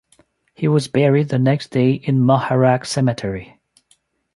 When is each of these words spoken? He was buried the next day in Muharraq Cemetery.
He 0.55 0.67
was 0.67 0.87
buried 0.87 1.29
the 1.29 1.37
next 1.37 1.67
day 1.69 1.91
in 1.91 2.17
Muharraq 2.17 2.87
Cemetery. 2.87 3.59